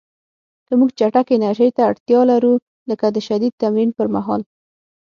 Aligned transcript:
که 0.67 0.73
موږ 0.79 0.89
چټکې 0.99 1.33
انرژۍ 1.35 1.69
ته 1.75 1.81
اړتیا 1.89 2.21
لرو، 2.31 2.53
لکه 2.89 3.05
د 3.11 3.17
شدید 3.27 3.53
تمرین 3.61 3.89
پر 3.97 4.07
مهال 4.15 4.41